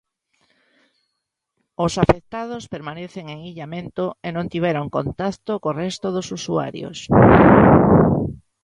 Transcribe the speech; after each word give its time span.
Os 1.85 1.93
afectados 2.03 2.63
permanecen 2.73 3.25
en 3.35 3.39
illamento 3.51 4.05
e 4.27 4.29
non 4.35 4.49
tiveron 4.53 4.93
contacto 4.97 5.51
co 5.63 5.77
resto 5.83 6.07
dos 6.15 6.27
usuarios. 6.39 6.97